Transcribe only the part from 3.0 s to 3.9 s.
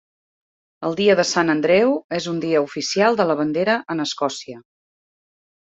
de la bandera